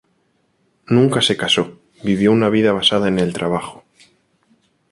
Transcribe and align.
Nunca 0.87 1.21
se 1.21 1.37
casó, 1.37 1.77
vivió 2.03 2.31
una 2.31 2.49
vida 2.49 2.71
basada 2.73 3.07
en 3.07 3.19
el 3.19 3.33
trabajo. 3.33 3.83